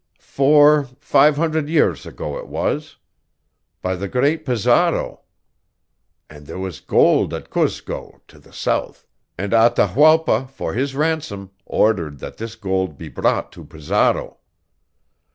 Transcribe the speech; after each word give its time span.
Four, 0.17 0.85
five 0.99 1.35
hundred 1.35 1.69
years 1.69 2.07
ago, 2.07 2.35
it 2.39 2.47
was. 2.47 2.95
By 3.83 3.95
the 3.95 4.07
great 4.07 4.47
Pizarro. 4.47 5.21
And 6.27 6.47
there 6.47 6.57
was 6.57 6.79
gold 6.79 7.35
at 7.35 7.51
Cuzco, 7.51 8.19
to 8.27 8.39
the 8.39 8.51
south, 8.51 9.05
and 9.37 9.53
Atahualpa, 9.53 10.47
for 10.49 10.73
his 10.73 10.95
ransom, 10.95 11.51
ordered 11.67 12.17
that 12.17 12.37
this 12.37 12.55
gold 12.55 12.97
be 12.97 13.09
brought 13.09 13.51
to 13.51 13.63
Pizarro. 13.63 14.37